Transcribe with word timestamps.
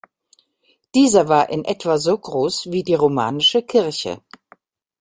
Dieser 0.95 1.27
war 1.29 1.49
in 1.49 1.63
etwa 1.63 1.99
so 1.99 2.17
groß 2.17 2.71
wie 2.71 2.81
die 2.83 2.95
romanische 2.95 3.61
Kirche. 3.61 4.19